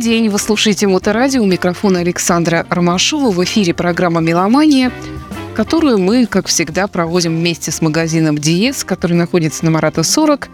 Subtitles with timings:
[0.00, 0.30] день.
[0.30, 1.42] Вы слушаете Моторадио.
[1.42, 3.30] У микрофона Александра Ромашова.
[3.30, 4.90] В эфире программа «Меломания»,
[5.54, 10.48] которую мы, как всегда, проводим вместе с магазином «Диез», который находится на Марата 40.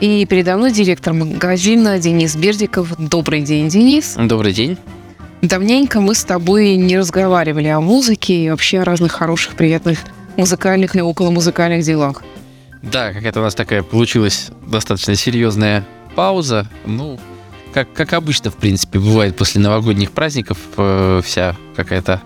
[0.00, 2.94] И передо мной директор магазина Денис Бердиков.
[2.98, 4.14] Добрый день, Денис.
[4.16, 4.78] Добрый день.
[5.42, 9.98] Давненько мы с тобой не разговаривали о музыке и вообще о разных хороших, приятных
[10.38, 12.22] музыкальных и около музыкальных делах.
[12.82, 16.66] Да, какая-то у нас такая получилась достаточно серьезная пауза.
[16.86, 17.18] Ну,
[17.72, 22.22] как, как обычно, в принципе, бывает после новогодних праздников, э, вся какая-то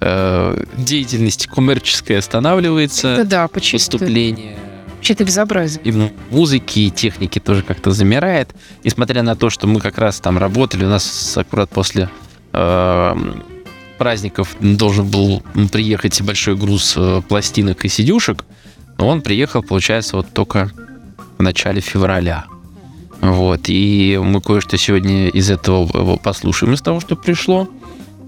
[0.00, 3.16] э, деятельность коммерческая останавливается.
[3.18, 3.78] Да, да, почему?
[3.78, 4.56] Поступление.
[4.96, 5.80] Вообще-то безобразие.
[5.84, 8.54] И музыки, и техники тоже как-то замирает.
[8.82, 12.08] Несмотря на то, что мы как раз там работали, у нас аккурат после
[12.52, 13.14] э,
[13.98, 18.44] праздников должен был приехать большой груз э, пластинок и сидюшек,
[18.98, 20.70] но он приехал, получается, вот только
[21.38, 22.46] в начале февраля.
[23.20, 27.68] Вот, и мы кое-что сегодня из этого послушаем, из того, что пришло.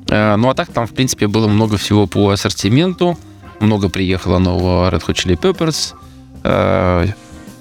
[0.09, 3.19] Э, ну, а так там, в принципе, было много всего по ассортименту.
[3.61, 5.95] Много приехало нового Red Hot Chili Peppers.
[6.45, 7.07] Э,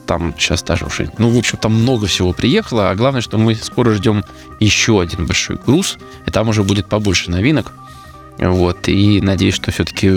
[0.05, 1.11] там сейчас даже уже...
[1.17, 2.89] Ну, в общем, там много всего приехало.
[2.89, 4.23] А главное, что мы скоро ждем
[4.59, 5.97] еще один большой груз.
[6.25, 7.73] И там уже будет побольше новинок.
[8.39, 10.11] Вот, и надеюсь, что все-таки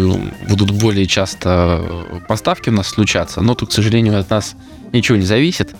[0.47, 1.83] будут более часто
[2.29, 3.41] поставки у нас случаться.
[3.41, 4.57] Но тут, к сожалению, от нас
[4.93, 5.75] ничего не зависит.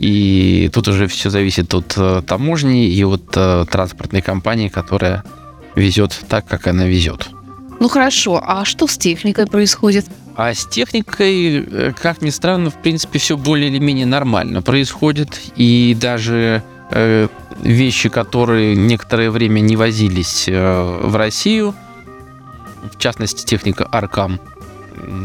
[0.00, 5.24] И тут уже все зависит от э, таможни и от э, транспортной компании, которая
[5.74, 7.28] везет так, как она везет.
[7.80, 10.06] Ну хорошо, а что с техникой происходит?
[10.36, 15.38] А с техникой, э, как ни странно, в принципе, все более или менее нормально происходит.
[15.56, 17.28] И даже э,
[17.62, 21.74] вещи, которые некоторое время не возились э, в Россию,
[22.90, 24.40] в частности, техника Аркам,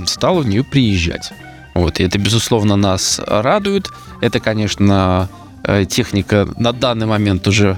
[0.06, 1.32] стала в нее приезжать.
[1.76, 3.92] Вот, и это, безусловно, нас радует.
[4.22, 5.30] Это, конечно,
[5.64, 7.78] э, техника на данный момент уже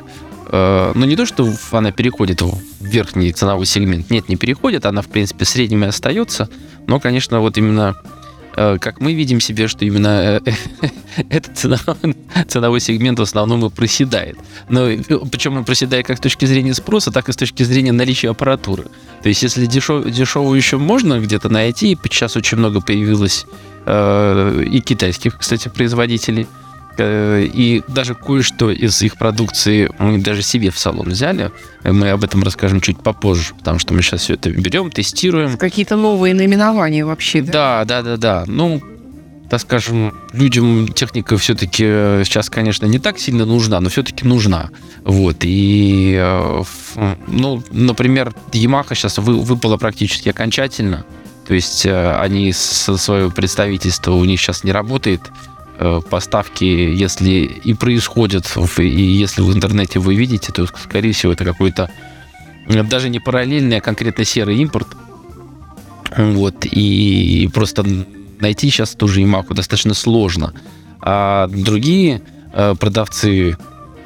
[0.52, 4.12] э, ну, не то, что она переходит в верхний ценовой сегмент.
[4.12, 4.86] Нет, не переходит.
[4.86, 6.48] Она, в принципе, средними остается.
[6.86, 7.96] Но, конечно, вот именно
[8.58, 10.42] как мы видим себе, что именно
[11.30, 12.16] этот ценовой,
[12.48, 14.38] ценовой сегмент в основном и проседает.
[14.70, 14.88] Но
[15.32, 18.86] причем он проседает как с точки зрения спроса, так и с точки зрения наличия аппаратуры.
[19.22, 23.46] То есть, если дешев, дешевую еще можно где-то найти, сейчас очень много появилось
[23.90, 26.48] Э, и китайских, кстати, производителей.
[26.98, 31.52] Э, и даже кое-что из их продукции мы даже себе в салон взяли.
[31.84, 35.58] Мы об этом расскажем чуть попозже, потому что мы сейчас все это берем, тестируем.
[35.58, 37.84] Какие-то новые наименования вообще, да?
[37.84, 38.44] Да, да, да, да.
[38.48, 38.82] Ну,
[39.50, 44.70] так скажем, людям техника все-таки э, сейчас, конечно, не так сильно нужна, но все-таки нужна.
[45.04, 45.38] Вот.
[45.42, 46.18] И,
[47.28, 51.06] ну, например, Yamaha сейчас вы, выпала практически окончательно.
[51.48, 55.22] То есть э, они со своего представительства у них сейчас не работает.
[55.80, 57.32] Э, поставки, если
[57.64, 61.92] и происходят, и если в интернете вы видите, то, скорее всего, это какой-то
[62.68, 64.88] э, даже не параллельный, а конкретно серый импорт.
[66.18, 67.86] Вот, и просто
[68.40, 70.54] найти сейчас тоже Ямаху достаточно сложно.
[71.00, 72.24] А другие
[72.80, 73.56] продавцы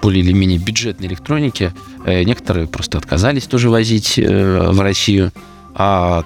[0.01, 1.71] более или менее бюджетной электроники,
[2.05, 5.31] некоторые просто отказались тоже возить в Россию,
[5.73, 6.25] а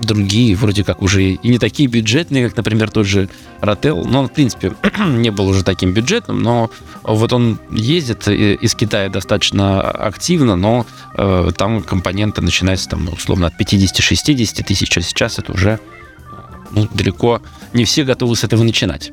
[0.00, 3.28] другие, вроде как уже и не такие бюджетные, как, например, тот же
[3.60, 4.04] Ротел.
[4.04, 4.72] Но он, в принципе,
[5.06, 6.70] не был уже таким бюджетным, но
[7.02, 13.46] вот он ездит из Китая достаточно активно, но э, там компоненты начинаются, там, ну, условно,
[13.46, 15.80] от 50-60 тысяч, а сейчас это уже
[16.72, 19.12] ну, далеко не все готовы с этого начинать.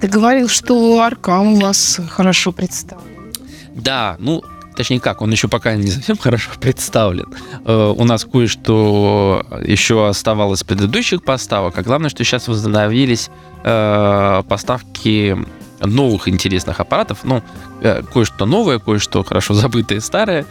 [0.00, 3.32] Ты говорил, что Аркам у вас хорошо представлен.
[3.74, 4.42] Да, ну,
[4.78, 7.26] точнее как, он еще пока не совсем хорошо представлен.
[7.64, 13.28] Э, у нас кое-что еще оставалось предыдущих поставок, а главное, что сейчас возобновились
[13.64, 15.36] э, поставки
[15.80, 17.24] новых интересных аппаратов.
[17.24, 17.42] Ну,
[17.82, 20.46] э, кое-что новое, кое-что хорошо забытое старое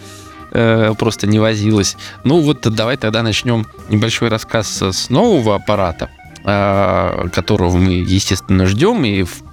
[0.97, 1.97] просто не возилось.
[2.23, 6.09] Ну вот давай тогда начнем небольшой рассказ с нового аппарата,
[6.41, 9.43] которого мы, естественно, ждем, и в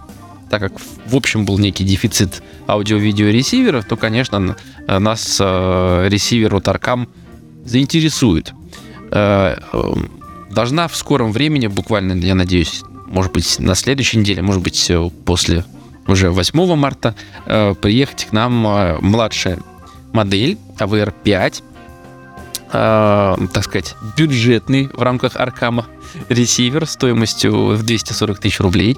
[0.50, 0.73] так как
[1.06, 4.56] в общем был некий дефицит аудио-видео ресиверов, то, конечно,
[4.87, 7.08] нас э, ресивер от Arcam
[7.64, 8.52] заинтересует.
[9.11, 9.56] Э,
[10.50, 14.91] должна в скором времени, буквально, я надеюсь, может быть, на следующей неделе, может быть,
[15.25, 15.64] после
[16.06, 17.14] уже 8 марта,
[17.46, 18.52] э, приехать к нам
[19.00, 19.58] младшая
[20.12, 21.62] модель AVR 5,
[22.70, 25.87] так сказать, бюджетный в рамках Аркама
[26.29, 28.96] ресивер стоимостью в 240 тысяч рублей.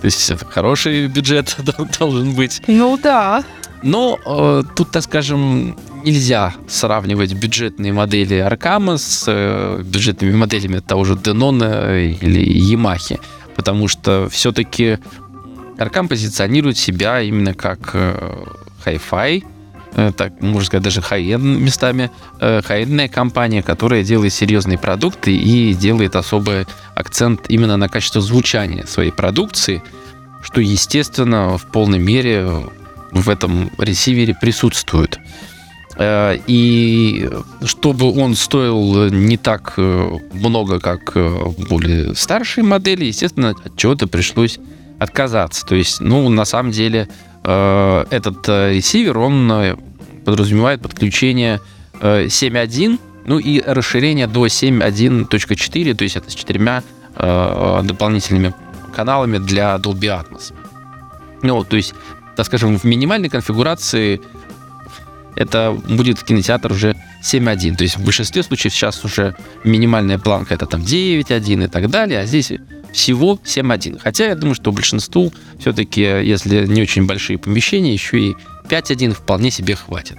[0.00, 1.56] То есть это хороший бюджет
[1.98, 2.62] должен быть.
[2.66, 3.44] Ну да.
[3.82, 11.04] Но э, тут, так скажем, нельзя сравнивать бюджетные модели Аркама с э, бюджетными моделями того
[11.04, 13.18] же Денона или Ямахи,
[13.56, 14.98] потому что все-таки
[15.78, 18.44] Аркам позиционирует себя именно как э,
[18.84, 18.98] э,
[19.92, 22.10] так, можно сказать, даже high-end местами,
[22.40, 28.84] э, high компания, которая делает серьезные продукты и делает особый акцент именно на качество звучания
[28.86, 29.82] своей продукции,
[30.42, 32.48] что, естественно, в полной мере
[33.12, 35.18] в этом ресивере присутствует.
[35.96, 37.28] Э, и
[37.64, 44.06] чтобы он стоил не так э, много, как э, более старшие модели, естественно, от чего-то
[44.06, 44.58] пришлось
[44.98, 45.66] отказаться.
[45.66, 47.08] То есть, ну, на самом деле,
[47.42, 49.76] этот ресивер, он
[50.24, 51.60] подразумевает подключение
[52.00, 56.82] 7.1, ну и расширение до 7.1.4, то есть это с четырьмя
[57.14, 58.54] дополнительными
[58.94, 60.52] каналами для Dolby Atmos.
[61.42, 61.94] Ну, то есть,
[62.36, 64.20] так скажем, в минимальной конфигурации
[65.36, 67.76] это будет кинотеатр уже 7.1.
[67.76, 69.34] То есть в большинстве случаев сейчас уже
[69.64, 72.52] минимальная планка это там 9.1 и так далее, а здесь
[72.92, 74.00] всего 7.1.
[74.02, 78.36] Хотя я думаю, что большинству все-таки, если не очень большие помещения, еще и
[78.68, 80.18] 5.1 вполне себе хватит.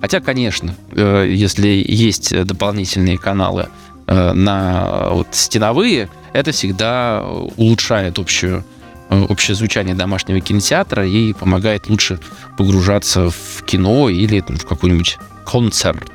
[0.00, 3.68] Хотя, конечно, э, если есть дополнительные каналы
[4.06, 7.24] э, на вот, стеновые, это всегда
[7.56, 8.64] улучшает общую
[9.10, 12.18] Э, общее звучание домашнего кинотеатра и помогает лучше
[12.56, 16.10] погружаться в кино или в какой-нибудь концерт.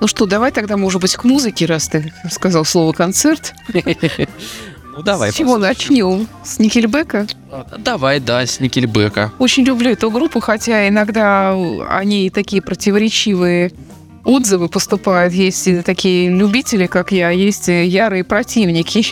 [0.00, 3.54] Ну что, давай тогда, может быть, к музыке, раз ты сказал слово концерт.
[4.96, 5.30] Ну давай.
[5.30, 6.26] С чего начнем?
[6.42, 7.26] С Никельбека?
[7.78, 9.30] Давай, да, с Никельбека.
[9.38, 11.54] Очень люблю эту группу, хотя иногда
[11.90, 13.72] они такие противоречивые
[14.24, 15.34] отзывы поступают.
[15.34, 19.04] Есть такие любители, как я, есть ярые противники.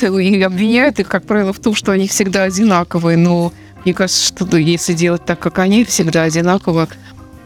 [0.20, 3.16] И обвиняют их, как правило, в том, что они всегда одинаковые.
[3.16, 3.52] Но
[3.84, 6.88] мне кажется, что если делать так, как они, всегда одинаково,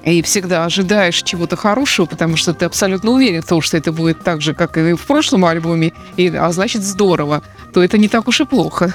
[0.05, 4.23] и всегда ожидаешь чего-то хорошего, потому что ты абсолютно уверен в том, что это будет
[4.23, 7.43] так же, как и в прошлом альбоме, и, а значит здорово,
[7.73, 8.95] то это не так уж и плохо.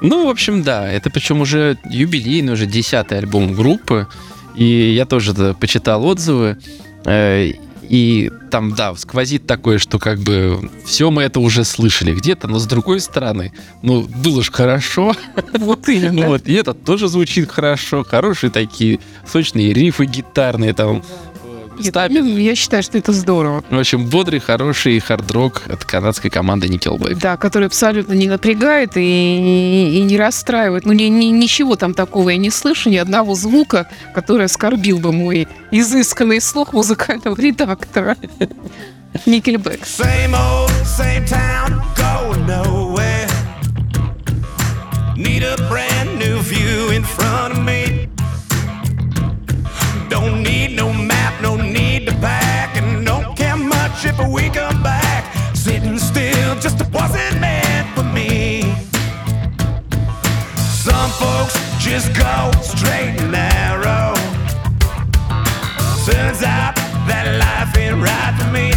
[0.00, 4.06] Ну, в общем, да, это причем уже юбилейный, уже десятый альбом группы,
[4.54, 6.56] и я тоже почитал отзывы,
[7.04, 7.52] Э,
[7.90, 12.60] и там, да, сквозит такое, что как бы все мы это уже слышали где-то, но
[12.60, 13.52] с другой стороны,
[13.82, 15.12] ну, было же хорошо.
[15.58, 16.28] Вот именно.
[16.28, 18.04] Вот, и это тоже звучит хорошо.
[18.04, 21.02] Хорошие такие сочные рифы гитарные там
[21.86, 22.40] местами.
[22.40, 23.64] Я считаю, что это здорово.
[23.70, 27.18] В общем, бодрый, хороший хард-рок от канадской команды Nickelback.
[27.20, 30.84] Да, который абсолютно не напрягает и, и, и не расстраивает.
[30.86, 35.12] Ну, ни, ни, ничего там такого я не слышу, ни одного звука, который оскорбил бы
[35.12, 38.16] мой изысканный слух музыкального редактора.
[39.26, 39.84] Nickelback.
[39.84, 43.26] Same old, same town, going nowhere.
[45.16, 47.49] Need a brand new view in front
[54.28, 55.24] we come back.
[55.54, 58.62] Sitting still just wasn't meant for me.
[60.56, 64.14] Some folks just go straight and narrow.
[66.04, 66.74] Turns out
[67.08, 68.70] that life ain't right for me.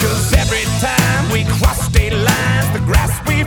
[0.00, 3.44] Cause every time we cross state lines, the grass we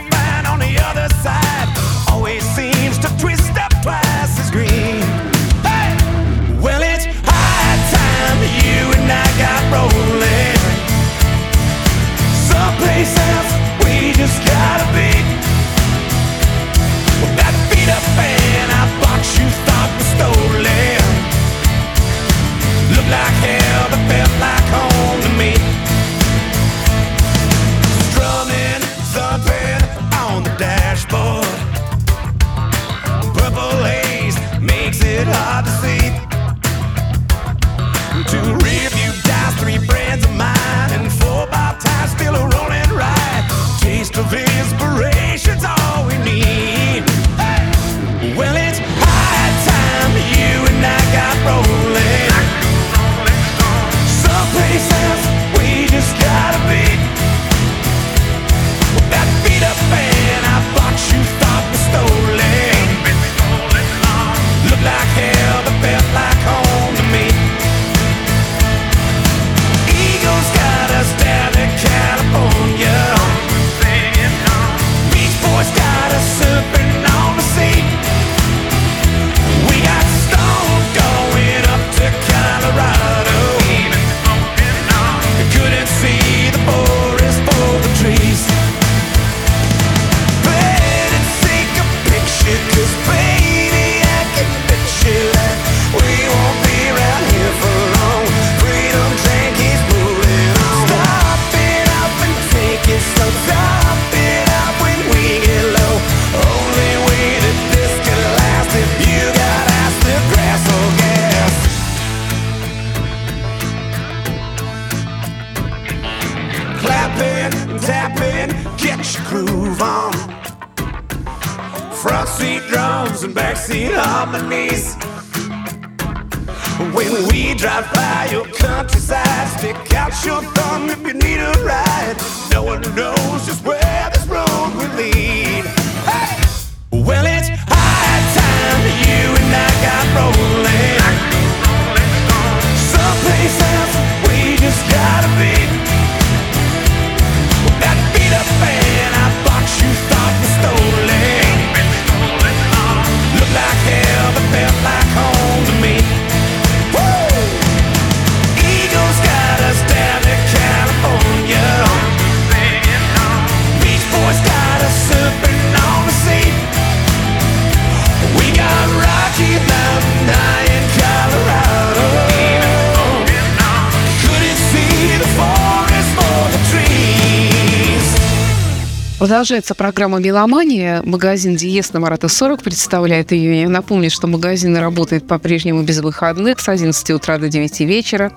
[179.33, 181.01] Продолжается программа «Меломания».
[181.01, 183.61] Магазин «Диез» на Марата 40 представляет ее.
[183.61, 188.31] Я напомню, что магазин работает по-прежнему без выходных с 11 утра до 9 вечера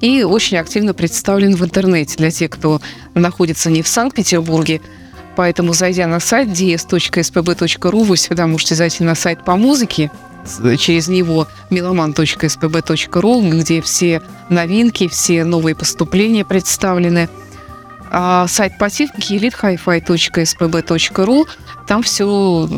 [0.00, 2.80] и очень активно представлен в интернете для тех, кто
[3.14, 4.80] находится не в Санкт-Петербурге.
[5.36, 10.10] Поэтому, зайдя на сайт ds.spb.ru, вы всегда можете зайти на сайт по музыке,
[10.76, 17.28] через него meloman.spb.ru, где все новинки, все новые поступления представлены.
[18.14, 21.46] А сайт по технике elitehifi.spb.ru.
[21.88, 22.68] Там все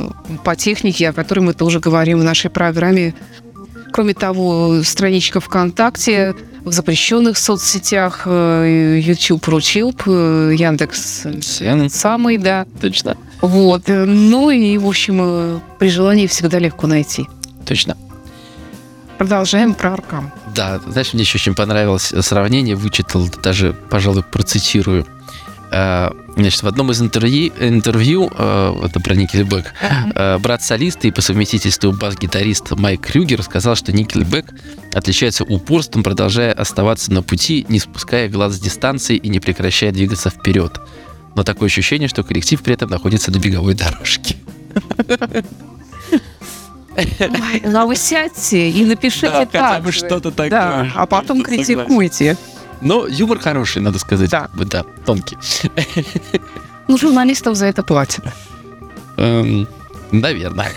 [0.45, 3.17] по технике, о которой мы тоже говорим в нашей программе.
[3.93, 12.65] Кроме того, страничка ВКонтакте, в запрещенных соцсетях, э, YouTube, Рутюб, э, Яндекс Всем самый, да.
[12.81, 13.17] Точно.
[13.41, 13.89] Вот.
[13.89, 17.27] Ну и, в общем, э, при желании всегда легко найти.
[17.67, 17.97] Точно.
[19.19, 20.31] Продолжаем про Аркам.
[20.55, 25.05] Да, знаешь, мне еще очень понравилось сравнение, вычитал, даже, пожалуй, процитирую.
[25.75, 29.73] Э, Значит, в одном из интервью, интервью э, это про Никельбэк,
[30.15, 34.53] э, брат солиста и по совместительству бас-гитарист Майк Крюгер сказал, что Никельбэк
[34.93, 40.29] отличается упорством, продолжая оставаться на пути, не спуская глаз с дистанции и не прекращая двигаться
[40.29, 40.81] вперед.
[41.37, 44.37] Но такое ощущение, что коллектив при этом находится на беговой дорожке.
[46.97, 49.99] Ой, Ну, а вы сядьте и напишите Да, хотя так бы же.
[49.99, 50.51] что-то такое.
[50.51, 52.37] Да, а потом Согласен.
[52.81, 54.31] Но юмор хороший, надо сказать.
[54.31, 54.49] Да.
[54.55, 55.37] Да, тонкий.
[56.89, 58.25] Ну, журналистов за это платят.
[59.17, 59.67] Эм,
[60.13, 60.71] наверное.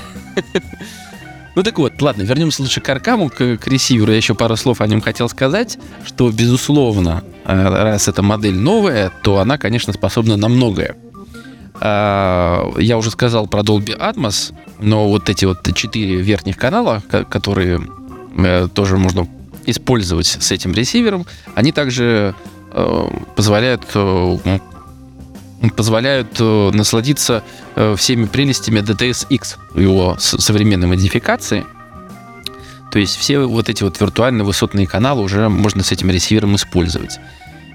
[1.56, 4.12] Ну так вот, ладно, вернемся лучше к Аркаму, к, к ресиверу.
[4.12, 9.12] Я еще пару слов о нем хотел сказать, что, безусловно, э, раз эта модель новая,
[9.24, 10.96] то она, конечно, способна на многое.
[11.82, 17.24] А, Я уже сказал про Dolby Atmos, но вот эти вот четыре верхних канала, ко-
[17.25, 17.82] которые
[18.38, 19.27] э, тоже можно
[19.68, 22.34] использовать с этим ресивером, они также
[22.72, 24.60] э, позволяют э,
[25.76, 27.44] позволяют э, насладиться
[27.76, 31.66] э, всеми прелестями DTS-X его современной модификации.
[32.92, 37.20] То есть все вот эти вот виртуальные высотные каналы уже можно с этим ресивером использовать.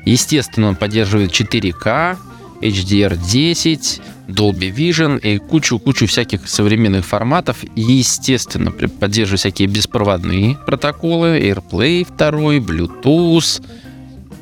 [0.04, 2.16] Естественно, он поддерживает 4К,
[2.62, 7.58] HDR10, Dolby Vision и кучу-кучу всяких современных форматов.
[7.74, 13.62] Естественно, поддерживает всякие беспроводные протоколы, AirPlay 2, Bluetooth,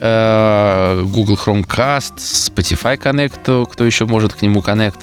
[0.01, 4.99] э, Google Chromecast, Spotify Connect, кто еще может к нему Connect.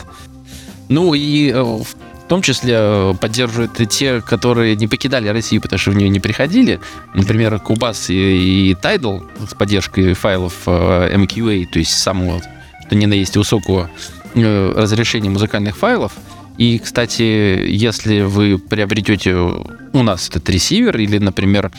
[0.90, 1.88] Ну и э, в
[2.28, 6.20] том числе э, поддерживают и те, которые не покидали Россию, потому что в нее не
[6.20, 6.80] приходили.
[7.14, 12.42] Например, Cubase и, и Tidal с поддержкой файлов MQA, то есть самого,
[12.88, 13.90] что ни на есть высокого
[14.34, 16.14] э, разрешения музыкальных файлов.
[16.58, 21.72] И, кстати, если вы приобретете у нас этот ресивер или, например,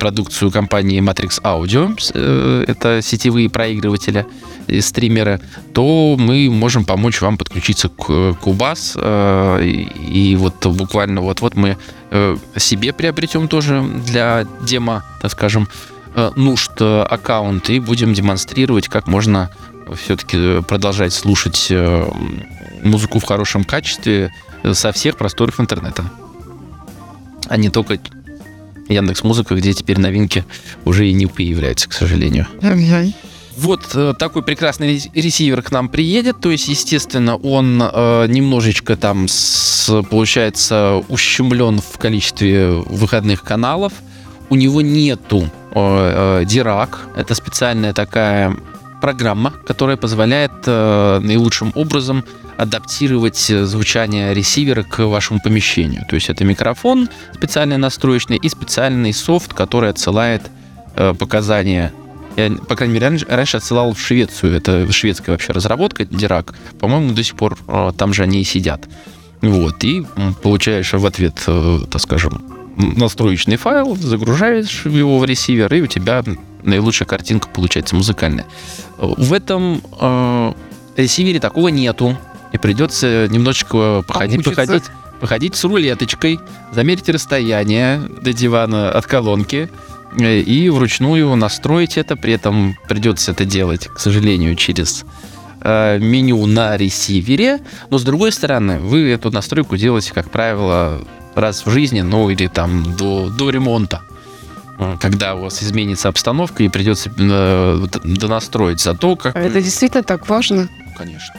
[0.00, 4.26] продукцию компании Matrix Audio, э, это сетевые проигрыватели
[4.80, 5.40] стримеры,
[5.74, 8.96] то мы можем помочь вам подключиться к Cubase.
[8.96, 11.76] э, И, вот буквально вот-вот мы
[12.56, 15.68] себе приобретем тоже для демо, так скажем,
[16.36, 19.50] нужд аккаунт и будем демонстрировать, как можно
[19.94, 22.08] все-таки продолжать слушать э,
[22.82, 26.04] музыку в хорошем качестве э, со всех просторов интернета.
[27.48, 27.98] А не только
[28.88, 30.44] Яндекс Музыка, где теперь новинки
[30.84, 32.46] уже и не появляются, к сожалению.
[33.56, 36.40] Вот э, такой прекрасный рес- ресивер к нам приедет.
[36.40, 43.92] То есть, естественно, он э, немножечко там, с- получается, ущемлен в количестве выходных каналов.
[44.50, 46.90] У него нету э, э, Dirac.
[47.16, 48.56] Это специальная такая
[49.06, 52.24] программа, которая позволяет э, наилучшим образом
[52.56, 56.04] адаптировать э, звучание ресивера к вашему помещению.
[56.08, 60.42] То есть это микрофон специально настроечный и специальный софт, который отсылает
[60.96, 61.92] э, показания
[62.34, 64.56] я, по крайней мере, раньше, раньше отсылал в Швецию.
[64.56, 66.54] Это шведская вообще разработка, Дирак.
[66.80, 67.56] По-моему, до сих пор
[67.96, 68.88] там же они и сидят.
[69.40, 70.04] Вот, и
[70.42, 71.34] получаешь в ответ,
[71.90, 76.22] так скажем, настроечный файл, загружаешь его в ресивер, и у тебя
[76.62, 78.46] наилучшая картинка получается музыкальная.
[78.98, 80.52] В этом э,
[80.96, 82.16] ресивере такого нету.
[82.52, 84.84] И придется немножечко походить, походить,
[85.20, 86.38] походить с рулеточкой,
[86.72, 89.68] замерить расстояние до дивана от колонки
[90.18, 92.16] э, и вручную настроить это.
[92.16, 95.04] При этом придется это делать, к сожалению, через
[95.60, 97.60] э, меню на ресивере.
[97.90, 101.02] Но с другой стороны, вы эту настройку делаете, как правило,
[101.36, 104.00] раз в жизни, ну или там до, до ремонта.
[104.78, 108.80] Э, Когда у вас изменится обстановка и придется э, донастроить.
[108.80, 109.36] Зато как...
[109.36, 110.68] А это действительно так важно.
[110.98, 111.34] Конечно.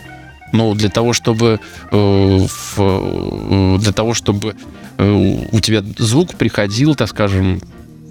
[0.53, 1.59] Ну, для того, чтобы
[1.91, 4.55] э, в- э, для того, чтобы
[4.97, 5.11] э,
[5.51, 7.59] у тебя звук приходил, так скажем,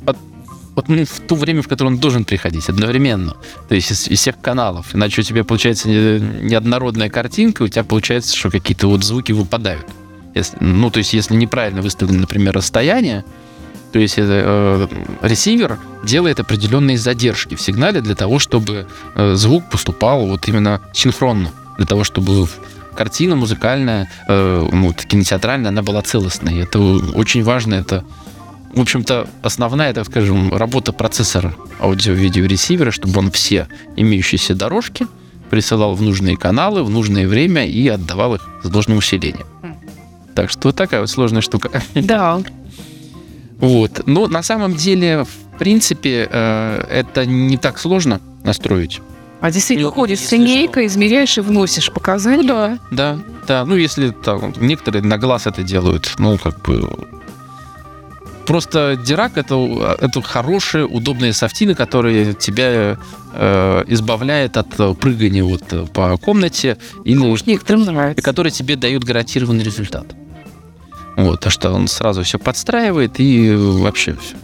[0.05, 3.35] от- ну, в то время, в которое он должен приходить, одновременно.
[3.69, 4.95] То есть из, из всех каналов.
[4.95, 9.87] Иначе у тебя получается не- неоднородная картинка, у тебя получается, что какие-то вот звуки выпадают.
[10.37, 13.25] Если- ну, то есть, если неправильно выставлено, например, расстояние,
[13.93, 14.89] то есть э,
[15.23, 21.51] ресивер делает определенные задержки в сигнале для того, чтобы э, звук поступал вот именно синхронно,
[21.79, 22.47] для того, чтобы
[22.95, 26.59] картина музыкальная, э, ну, кинотеатральная, она была целостной.
[26.59, 28.05] Это очень важно, это,
[28.75, 35.07] в общем-то, основная, так скажем, работа процессора аудио-видеоресивера, чтобы он все имеющиеся дорожки
[35.49, 39.47] присылал в нужные каналы, в нужное время и отдавал их с должным усилением.
[40.37, 41.83] Так что вот такая вот сложная штука.
[41.95, 42.41] Да.
[43.59, 44.03] Вот.
[44.07, 49.01] Но на самом деле, в принципе, э, это не так сложно настроить.
[49.41, 52.47] А действительно, Ну, ходишь с линейкой, измеряешь и вносишь показания.
[52.47, 52.79] Да.
[52.91, 53.65] Да, да.
[53.65, 56.87] Ну, если там, некоторые на глаз это делают, ну, как бы...
[58.47, 62.97] Просто Dirac это, это хорошие, удобные софтины, которые тебя
[63.35, 68.23] э, избавляет от прыгания вот по комнате или Уж некоторым нравится.
[68.23, 70.15] которые тебе дают гарантированный результат.
[71.17, 74.37] Вот, а что он сразу все подстраивает и вообще все.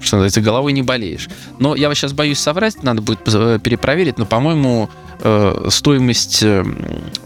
[0.00, 1.28] Что называется, головой не болеешь.
[1.58, 6.64] Но я сейчас боюсь соврать, надо будет поз- перепроверить, но, по-моему, э, стоимость э,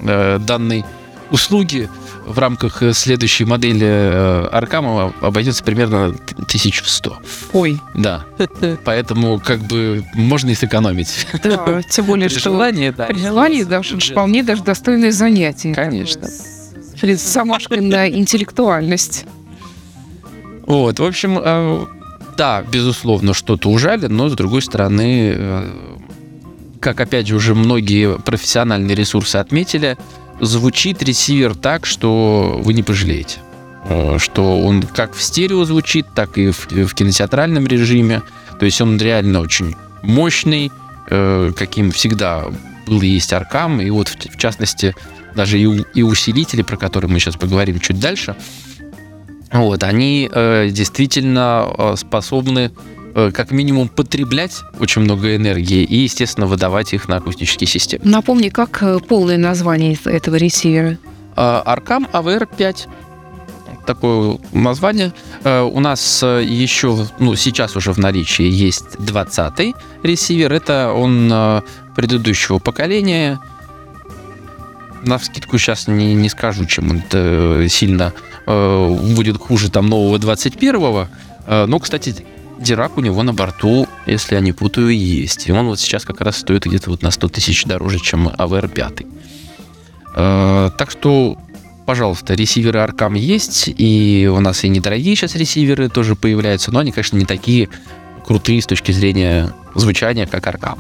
[0.01, 0.85] э, данной
[1.31, 1.89] услуги
[2.27, 7.19] в рамках э, следующей модели э, Аркамова обойдется примерно 1100.
[7.53, 8.25] Ой, Да.
[8.85, 11.27] Поэтому как бы можно и сэкономить.
[11.43, 13.05] да, тем более, При что желании, да.
[13.07, 14.03] при желании Бюджет.
[14.03, 15.75] вполне даже достойное занятие.
[15.75, 16.29] Конечно.
[17.03, 19.27] С замашкой на интеллектуальность.
[20.67, 21.87] Вот, в общем, э,
[22.37, 25.71] да, безусловно, что-то ужали, но с другой стороны, э,
[26.81, 29.99] как опять же уже многие профессиональные ресурсы отметили,
[30.41, 33.39] звучит ресивер так, что вы не пожалеете.
[33.85, 38.23] Э, Что он как в стерео звучит, так и в, в кинотеатральном режиме.
[38.59, 40.71] То есть он реально очень мощный,
[41.09, 42.45] каким всегда
[42.87, 43.81] был и есть Аркам.
[43.81, 44.95] И вот в, в частности,
[45.35, 48.37] даже и, и усилители, про которые мы сейчас поговорим чуть дальше,
[49.53, 52.73] вот, они э, действительно э, способны
[53.15, 58.03] э, как минимум потреблять очень много энергии и, естественно, выдавать их на акустические системы.
[58.05, 60.97] Напомни, как э, полное название этого ресивера?
[61.37, 62.89] А, Arcam AVR5.
[63.87, 65.13] Такое название.
[65.45, 70.53] Э, У нас э, еще, ну, сейчас уже в наличии есть 20-й ресивер.
[70.53, 71.63] Это он э,
[71.97, 73.41] предыдущего поколения.
[75.03, 78.13] На скидку сейчас не, не скажу, чем он э, сильно
[78.47, 81.09] э, будет хуже там нового 21-го.
[81.47, 82.25] Э, Но, кстати,
[82.61, 85.49] Дирак у него на борту, если я не путаю, есть.
[85.49, 88.69] И он вот сейчас как раз стоит где-то вот на 100 тысяч дороже, чем AVR
[88.69, 89.03] 5.
[90.15, 91.37] Э, Так что,
[91.85, 96.93] пожалуйста, ресиверы Arcam есть, и у нас и недорогие сейчас ресиверы тоже появляются, но они,
[96.93, 97.69] конечно, не такие
[98.25, 100.79] крутые с точки зрения звучания, как Arcam.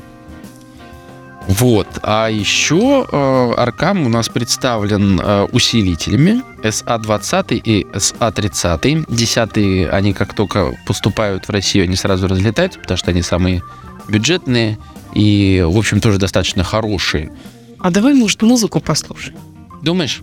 [1.48, 1.86] Вот.
[2.02, 9.06] А еще э, Arcam у нас представлен э, усилителями SA20 и SA30.
[9.08, 13.62] Десятые, они как только поступают в Россию, они сразу разлетаются, потому что они самые
[14.08, 14.78] бюджетные
[15.14, 17.32] и, в общем, тоже достаточно хорошие.
[17.78, 19.36] А давай, может, музыку послушаем?
[19.82, 20.22] Думаешь?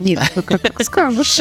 [0.00, 1.40] Нет, ну, как, скажешь.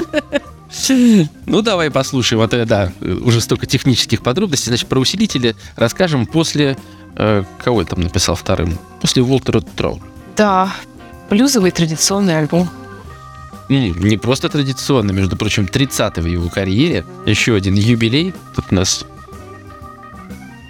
[1.48, 2.42] Ну, давай послушаем.
[2.42, 4.68] Вот, э, да, уже столько технических подробностей.
[4.68, 6.78] Значит, про усилители расскажем после...
[7.16, 8.78] э, кого я там написал вторым?
[9.02, 10.02] После Уолтера Троу.
[10.36, 10.74] Да,
[11.30, 12.70] блюзовый традиционный альбом.
[13.70, 17.06] Ну, не просто традиционно, между прочим, 30-й в его карьере.
[17.26, 18.34] Еще один юбилей.
[18.56, 19.06] Тут у нас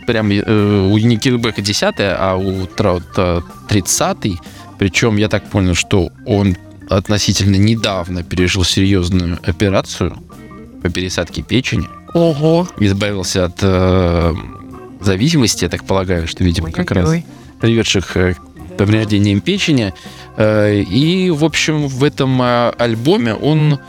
[0.05, 4.39] прям э, у Никельбека 10 а у Траута 30
[4.79, 6.57] Причем я так понял, что он
[6.89, 10.17] относительно недавно пережил серьезную операцию
[10.81, 11.87] по пересадке печени.
[12.13, 12.67] Ого.
[12.79, 14.33] Избавился от э,
[15.05, 17.23] зависимости, я так полагаю, что, видимо, как раз
[17.59, 19.93] приведших э, к повреждениям печени.
[20.37, 23.79] Э, И, в общем, в этом э, альбоме он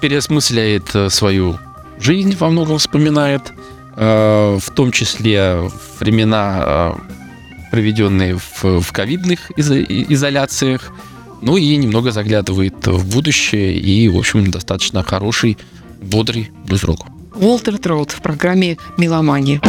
[0.00, 1.58] переосмысляет свою
[1.98, 3.52] жизнь, во многом вспоминает,
[3.96, 5.68] в том числе
[6.00, 6.94] времена,
[7.70, 10.90] проведенные в, ковидных изоляциях,
[11.42, 15.58] ну и немного заглядывает в будущее и, в общем, достаточно хороший,
[16.00, 17.17] бодрый блюз-рок.
[17.40, 19.60] Уолтер Троуд в программе «Меломания».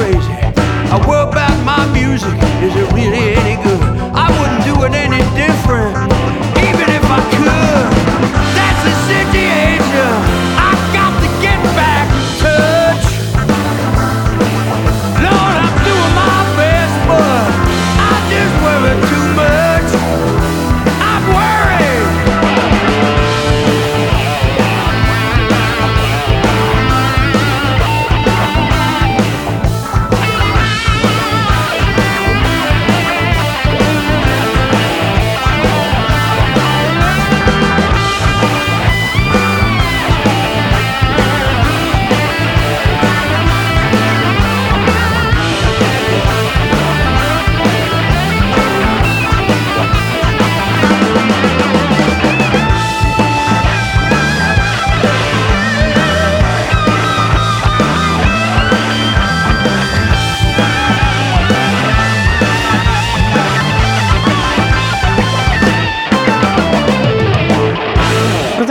[0.00, 0.29] Crazy.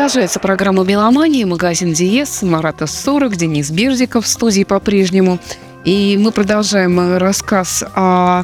[0.10, 5.38] Продолжается программа «Меломания», магазин «Диез», Марата 40, Денис Бердиков в студии по-прежнему.
[5.86, 8.43] И мы продолжаем э, рассказ о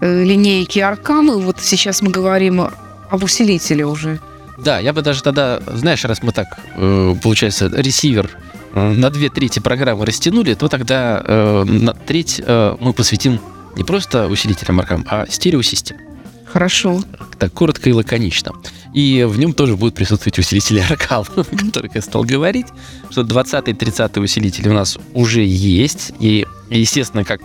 [0.00, 1.30] э, линейке Аркам.
[1.30, 2.60] И вот сейчас мы говорим
[3.08, 4.18] об усилителе уже.
[4.58, 8.28] Да, я бы даже тогда, знаешь, раз мы так, э, получается, ресивер
[8.74, 13.38] на две трети программы растянули, то тогда э, на треть э, мы посвятим
[13.76, 16.00] не просто усилителям Аркам, а стереосистеме.
[16.46, 17.02] Хорошо.
[17.38, 18.52] Так, коротко и лаконично.
[18.96, 22.66] И в нем тоже будут присутствовать усилители Аркал, о которых я стал говорить,
[23.10, 26.14] что 20-30 усилители у нас уже есть.
[26.18, 27.42] И, естественно, как,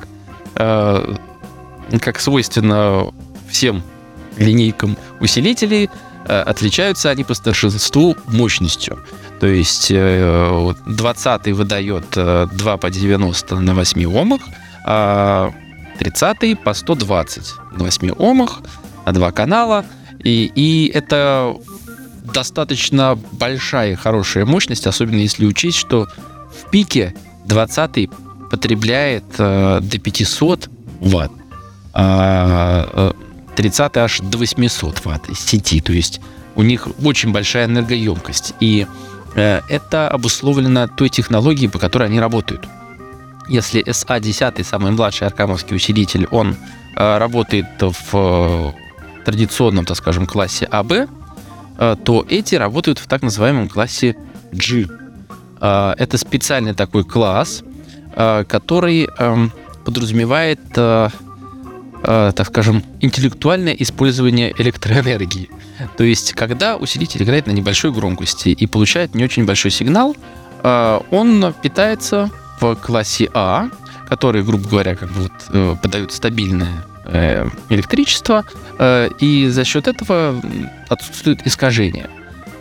[0.55, 1.15] э,
[1.99, 3.13] как свойственно
[3.49, 3.83] всем
[4.37, 5.89] линейкам усилителей,
[6.25, 9.03] э, отличаются они по старшинству мощностью.
[9.41, 14.41] То есть э, вот 20 выдает э, 2 по 90 на 8 омах,
[14.85, 15.51] а
[15.99, 18.61] 30 по 120 на 8 омах,
[19.05, 19.83] на два канала.
[20.23, 21.55] И, и это
[22.23, 26.07] достаточно большая и хорошая мощность, особенно если учесть, что
[26.51, 28.09] в пике 20
[28.49, 31.31] потребляет э, до 500 ватт,
[31.93, 33.13] а
[33.55, 35.81] 30 аж до 800 ватт из сети.
[35.81, 36.21] То есть
[36.55, 38.53] у них очень большая энергоемкость.
[38.59, 38.87] И
[39.33, 42.67] это обусловлено той технологией, по которой они работают.
[43.47, 46.57] Если SA10, самый младший аркамовский усилитель, он
[46.95, 48.73] работает в
[49.23, 51.09] традиционном, так скажем, классе АБ,
[52.03, 54.15] то эти работают в так называемом классе
[54.51, 54.87] G.
[55.59, 57.63] Это специальный такой класс,
[58.15, 59.51] который эм,
[59.85, 65.49] подразумевает, так скажем, интеллектуальное использование электроэнергии.
[65.97, 70.15] То есть, когда усилитель играет на небольшой громкости и получает не очень большой сигнал,
[70.63, 72.29] он питается
[72.59, 73.69] в классе А,
[74.07, 76.90] который, грубо говоря, как бы вот, э, подают стабильное э,
[77.69, 78.45] электричество,
[78.79, 80.41] э, и за счет этого
[80.89, 82.09] отсутствует искажение.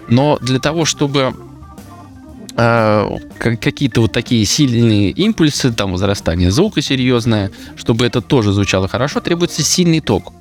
[0.09, 1.35] Но для того, чтобы
[3.39, 9.63] какие-то вот такие сильные импульсы, там возрастание звука серьезное, чтобы это тоже звучало хорошо, требуется
[9.63, 10.35] сильный ток.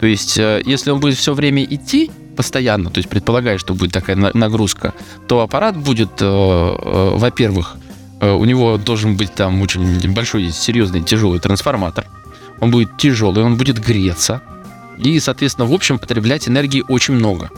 [0.00, 4.16] То есть, если он будет все время идти постоянно, то есть предполагая, что будет такая
[4.16, 4.94] нагрузка,
[5.26, 7.76] то аппарат будет, во-первых,
[8.20, 12.06] Э, у него должен быть там очень большой, серьезный, тяжелый трансформатор.
[12.60, 14.42] Он будет тяжелый, он будет греться.
[14.98, 17.50] И, соответственно, в общем, потреблять энергии очень много.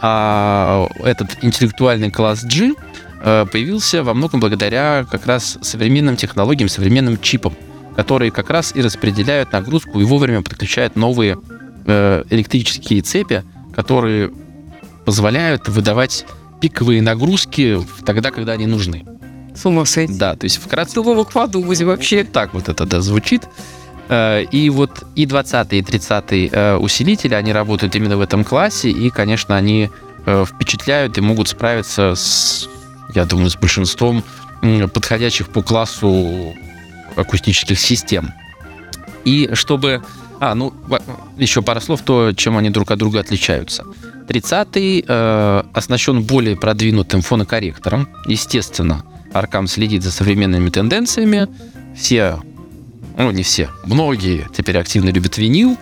[0.00, 2.74] А этот интеллектуальный класс G
[3.22, 7.54] э, появился во многом благодаря как раз современным технологиям, современным чипам,
[7.96, 11.38] которые как раз и распределяют нагрузку и вовремя подключают новые
[11.86, 13.42] э, электрические цепи,
[13.74, 14.30] которые
[15.06, 16.26] позволяют выдавать
[16.60, 19.04] пиковые нагрузки тогда, когда они нужны.
[19.54, 20.12] С ума сойти.
[20.18, 20.94] Да, то есть вкратце...
[20.94, 22.24] Слово подумать вообще.
[22.24, 23.42] Так вот это, да, звучит.
[24.08, 28.90] Э, и вот и 20 и 30 э, усилители, они работают именно в этом классе,
[28.90, 29.90] и, конечно, они
[30.26, 32.68] э, впечатляют и могут справиться с,
[33.14, 34.22] я думаю, с большинством
[34.92, 36.54] подходящих по классу
[37.14, 38.32] акустических систем.
[39.24, 40.02] И чтобы...
[40.38, 40.74] А, ну,
[41.38, 43.84] еще пара слов, то, чем они друг от друга отличаются.
[44.28, 51.48] 30-й э, оснащен более продвинутым фонокорректором, естественно, Аркам следит за современными тенденциями.
[51.96, 52.38] Все,
[53.24, 55.76] ну не все, многие теперь активно любят винил.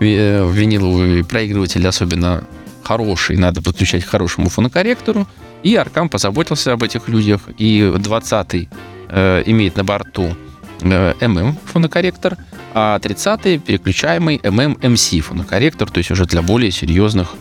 [0.00, 2.44] Э, виниловые проигрыватели особенно
[2.82, 5.26] хорошие, надо подключать к хорошему фонокорректору.
[5.62, 7.42] И Аркам позаботился об этих людях.
[7.56, 8.68] И 20-й
[9.08, 10.36] э, имеет на борту
[10.80, 12.36] э, MM фонокорректор,
[12.74, 17.34] а 30-й переключаемый MM-MC фонокорректор, то есть уже для более серьезных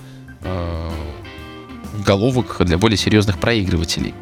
[0.43, 0.89] э,
[2.05, 4.13] головок, для более серьезных проигрывателей.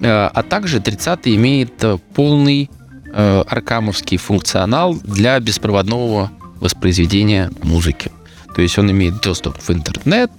[0.00, 2.70] Э, а также 30 имеет э, полный
[3.12, 8.10] э, аркамовский функционал для беспроводного воспроизведения музыки.
[8.54, 10.30] То есть он имеет доступ в интернет,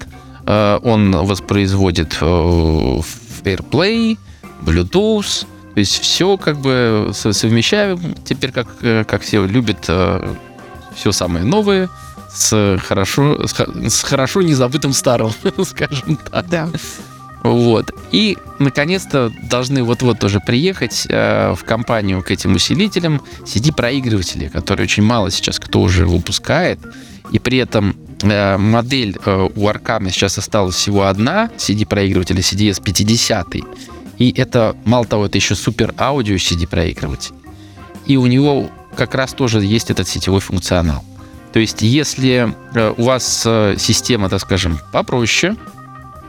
[0.45, 3.03] он воспроизводит в
[3.43, 4.17] AirPlay,
[4.61, 9.89] Bluetooth, то есть все как бы совмещаем теперь, как, как все любят
[10.95, 11.87] все самое новое
[12.31, 15.31] с хорошо, с хорошо незабытым старым,
[15.65, 16.47] скажем так.
[16.47, 16.69] Да.
[17.43, 17.93] Вот.
[18.11, 25.03] И, наконец-то, должны вот-вот тоже приехать э, в компанию к этим усилителям CD-проигрыватели, которые очень
[25.03, 26.79] мало сейчас кто уже выпускает.
[27.31, 33.47] И при этом э, модель э, у Аркама сейчас осталась всего одна, CD-проигрывателя CDS 50.
[34.17, 37.33] И это, мало того, это еще супер аудио CD-проигрыватель.
[38.05, 41.05] И у него как раз тоже есть этот сетевой функционал.
[41.53, 45.55] То есть, если э, у вас э, система, так скажем, попроще,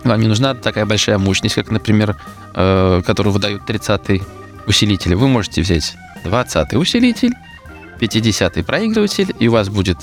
[0.05, 2.17] вам не нужна такая большая мощность, как, например,
[2.55, 4.23] э, которую выдают 30-й
[4.67, 5.15] усилители.
[5.15, 7.33] Вы можете взять 20-й усилитель,
[8.01, 9.99] 50-й проигрыватель, и у вас будет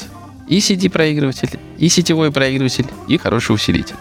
[0.48, 3.96] и CD-проигрыватель, и сетевой проигрыватель, и хороший усилитель.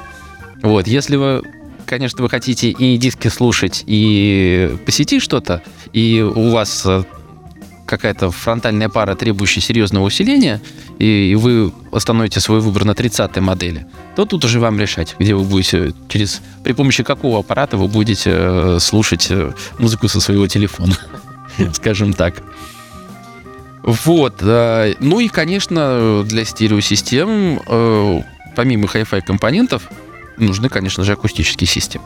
[0.63, 1.43] Вот, если вы,
[1.87, 7.03] конечно, вы хотите и диски слушать, и по сети что-то, и у вас э,
[7.87, 10.61] какая-то фронтальная пара, требующая серьезного усиления,
[10.99, 15.45] и, вы остановите свой выбор на 30-й модели, то тут уже вам решать, где вы
[15.45, 20.97] будете, через, при помощи какого аппарата вы будете э, слушать э, музыку со своего телефона,
[21.73, 22.43] скажем так.
[23.83, 24.43] Вот.
[24.43, 27.61] Э, ну и, конечно, для стереосистем,
[28.57, 29.89] помимо Hi-Fi компонентов,
[30.37, 32.05] нужны, конечно же, акустические системы.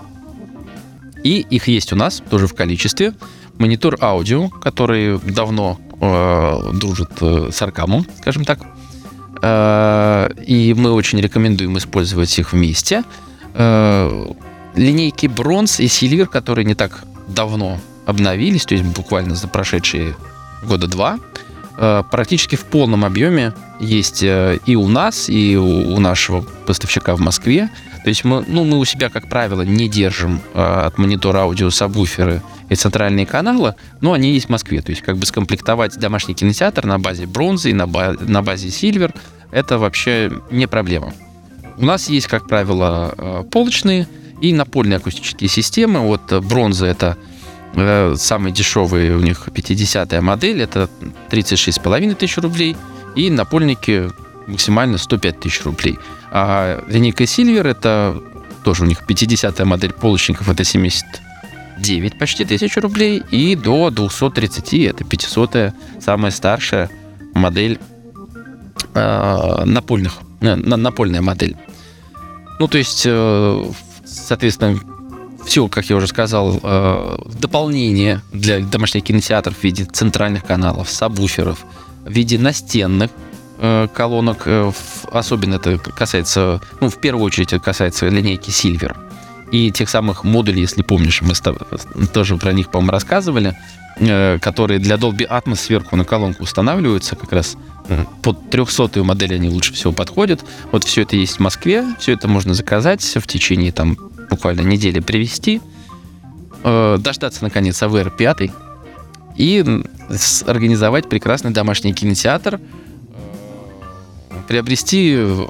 [1.23, 3.15] И их есть у нас тоже в количестве
[3.59, 8.61] монитор аудио, который давно э, дружит э, с Аркамом, скажем так.
[9.43, 13.05] Э, и мы очень рекомендуем использовать их вместе.
[13.55, 14.33] Э,
[14.75, 20.17] линейки бронз и сильвер, которые не так давно обновились, то есть буквально за прошедшие
[20.63, 21.19] года два,
[21.77, 27.21] э, практически в полном объеме есть э, и у нас, и у нашего поставщика в
[27.21, 27.71] Москве.
[28.03, 31.71] То есть мы, ну, мы у себя, как правило, не держим э, от монитора аудио
[31.71, 34.81] сабвуферы и центральные каналы, но они есть в Москве.
[34.81, 38.71] То есть как бы скомплектовать домашний кинотеатр на базе бронзы и на, ба- на базе
[38.71, 39.13] сильвер–
[39.51, 41.13] это вообще не проблема.
[41.77, 44.09] У нас есть, как правило, э, полочные
[44.41, 46.01] и напольные акустические системы.
[46.01, 47.19] Вот бронза– это
[47.75, 50.89] э, самый дешевый у них 50-я модель, это
[51.31, 52.77] 36,5 тысяч рублей,
[53.15, 54.11] и напольники
[54.47, 55.99] максимально 105 тысяч рублей.
[56.33, 58.21] А линейка Silver это
[58.65, 65.05] тоже у них 50-я модель полочников, это 79 почти тысяч рублей, и до 230, это
[65.05, 66.91] 500-я, самая старшая
[67.35, 67.79] модель
[68.95, 71.57] э, напольных, э, на- напольная модель.
[72.59, 73.65] Ну, то есть, э,
[74.05, 74.79] соответственно,
[75.47, 81.65] все, как я уже сказал, э, дополнение для домашних кинотеатров в виде центральных каналов, сабвуферов,
[82.05, 83.11] в виде настенных
[83.93, 84.73] колонок, э,
[85.13, 88.97] особенно это касается, ну, в первую очередь это касается линейки Silver.
[89.53, 91.61] И тех самых модулей, если помнишь, мы тобой
[92.13, 93.55] тоже про них, по-моему, рассказывали,
[93.97, 97.57] э, которые для Dolby Atmos сверху на колонку устанавливаются, как раз
[97.89, 100.43] э, под 300 модель они лучше всего подходят.
[100.73, 103.99] Вот все это есть в Москве, все это можно заказать в течение там
[104.31, 105.61] буквально недели привезти,
[106.63, 108.51] э, дождаться наконец АВР 5
[109.37, 109.83] и
[110.47, 112.59] организовать прекрасный домашний кинотеатр, э,
[114.51, 115.47] приобрести э,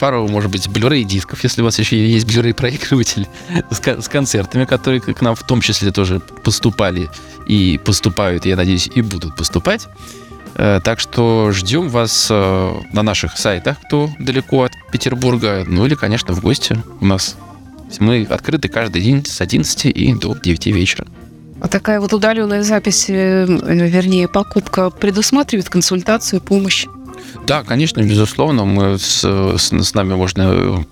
[0.00, 3.28] пару, может быть, Blu-ray дисков, если у вас еще есть Blu-ray проигрыватель
[3.70, 7.08] с, ко- с концертами, которые к нам в том числе тоже поступали
[7.46, 9.86] и поступают, я надеюсь, и будут поступать.
[10.56, 15.94] Э, Так что ждем вас э, на наших сайтах, кто далеко от Петербурга, ну или,
[15.94, 17.36] конечно, в гости у нас.
[18.00, 21.06] Мы открыты каждый день с 11 и до 9 вечера.
[21.60, 26.86] А такая вот удаленная запись, вернее, покупка предусматривает консультацию, помощь.
[27.46, 30.84] Да, конечно, безусловно, мы с, с- с нами можно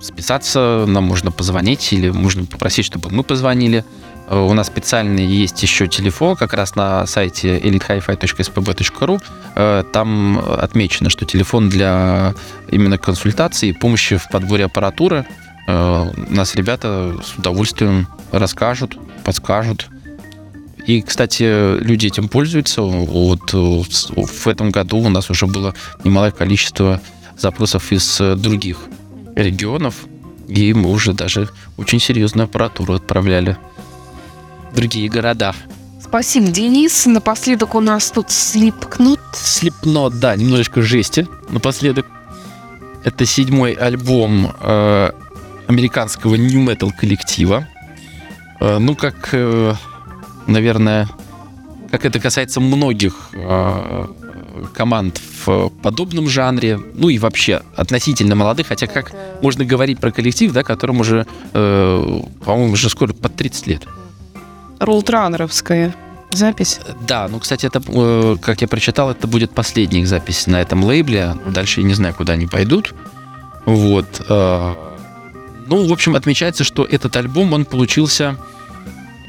[0.00, 3.84] списаться, нам можно позвонить или можно попросить, чтобы мы позвонили.
[4.28, 9.20] Э, У нас специальный есть еще телефон, как раз на сайте elitehifi.spb.ru.
[9.56, 12.34] Э, Там отмечено, что телефон для
[12.70, 15.24] именно консультации и помощи в подборе аппаратуры.
[15.66, 19.88] Э, Нас ребята с удовольствием расскажут, подскажут.
[20.88, 22.80] И, кстати, люди этим пользуются.
[22.80, 27.02] Вот э, в этом году у нас уже было немалое количество
[27.36, 28.78] запросов из э, других
[29.36, 30.06] регионов,
[30.48, 33.58] и мы уже даже очень серьезную аппаратуру отправляли
[34.72, 35.54] в другие города.
[36.02, 37.04] Спасибо, Денис.
[37.04, 39.20] Напоследок у нас тут слипкнут.
[39.34, 42.06] Slipknot, да, немножечко жести напоследок.
[43.04, 45.10] Это седьмой альбом э,
[45.66, 47.68] американского Metal коллектива.
[48.60, 49.74] Э, ну, как, э,
[50.48, 51.08] наверное,
[51.90, 54.06] как это касается многих э,
[54.74, 60.52] команд в подобном жанре, ну и вообще относительно молодых, хотя как можно говорить про коллектив,
[60.52, 63.86] да, которому уже, э, по-моему, уже скоро под 30 лет.
[64.80, 65.94] Роллтранеровская
[66.30, 66.80] запись.
[67.06, 70.84] Да, ну, кстати, это, э, как я прочитал, это будет последняя их запись на этом
[70.84, 71.36] лейбле.
[71.46, 72.94] Дальше я не знаю, куда они пойдут.
[73.64, 74.06] Вот.
[74.28, 74.74] э,
[75.66, 78.36] Ну, в общем, отмечается, что этот альбом, он получился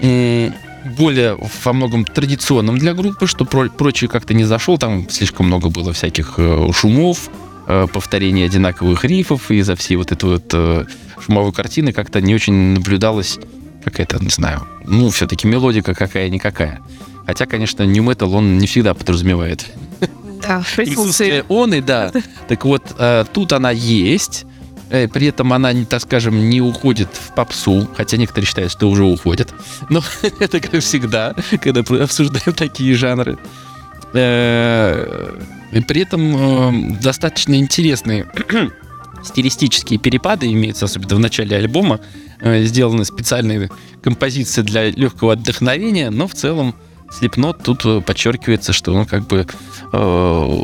[0.01, 0.53] м,
[0.89, 4.77] более во многом традиционным для группы, что про- прочий как-то не зашел.
[4.77, 7.29] Там слишком много было всяких э, шумов,
[7.67, 10.85] э, повторений одинаковых рифов, и за всей вот этой вот э,
[11.23, 13.39] шумовой картины как-то не очень наблюдалась
[13.83, 16.79] какая-то, не знаю, ну, все-таки мелодика какая-никакая.
[17.25, 19.65] Хотя, конечно, New Metal, он не всегда подразумевает
[20.41, 22.11] Да, присутствие он и да.
[22.47, 24.45] Так вот, э, тут она есть,
[24.89, 29.53] при этом она, так скажем, не уходит в попсу, хотя некоторые считают, что уже уходит.
[29.89, 30.01] Но
[30.39, 33.37] это как всегда, когда обсуждаем такие жанры.
[34.13, 35.37] Э,
[35.71, 38.25] И при этом э, достаточно интересные
[39.23, 41.99] стилистические перепады имеются, особенно в начале альбома.
[42.41, 43.69] Э, Сделаны специальные
[44.01, 46.73] композиции для легкого отдохновения, но в целом
[47.21, 49.45] Slipknot тут э, подчеркивается, что он как бы
[49.93, 50.61] э,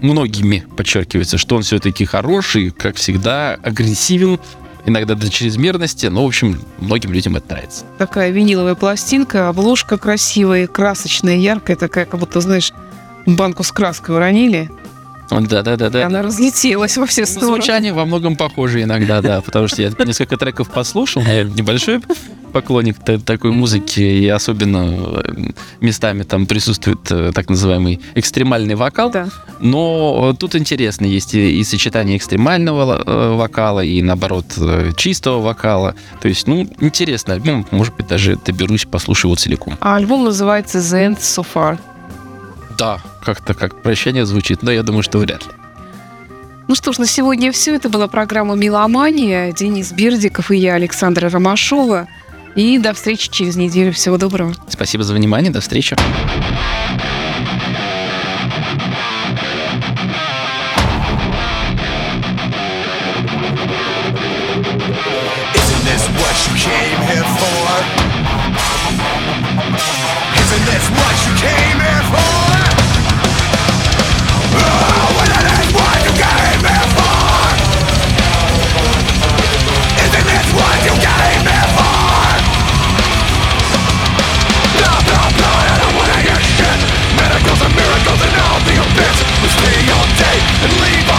[0.00, 4.38] многими подчеркивается, что он все-таки хороший, как всегда, агрессивен,
[4.86, 7.84] иногда до чрезмерности, но, в общем, многим людям это нравится.
[7.98, 12.72] Такая виниловая пластинка, обложка красивая, красочная, яркая, такая, как будто, знаешь,
[13.26, 14.70] банку с краской уронили,
[15.30, 16.06] и Да-да-да-да.
[16.06, 17.52] она разлетелась во все стороны.
[17.54, 22.00] Звучание во многом похоже иногда, да, потому что я несколько треков послушал, я небольшой
[22.52, 25.32] поклонник та- такой музыки, и особенно э,
[25.80, 29.28] местами там присутствует э, так называемый экстремальный вокал, Да.
[29.60, 34.46] но э, тут интересно, есть и, и сочетание экстремального вокала, и наоборот
[34.96, 39.76] чистого вокала, то есть, ну, интересно альбом, может быть, даже доберусь, послушаю его целиком.
[39.80, 41.78] А альбом называется The End So Far.
[42.76, 45.52] Да, как-то как прощание звучит, но я думаю, что вряд ли.
[46.68, 47.74] Ну что ж, на сегодня все.
[47.74, 49.52] Это была программа «Меломания».
[49.52, 52.08] Денис Бердиков и я, Александра Ромашова.
[52.56, 53.92] И до встречи через неделю.
[53.92, 54.54] Всего доброго.
[54.68, 55.96] Спасибо за внимание, до встречи.
[90.62, 91.15] and leave